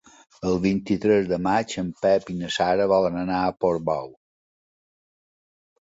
[0.51, 4.11] El vint-i-tres de maig en Pep i na Sara volen anar a Portbou.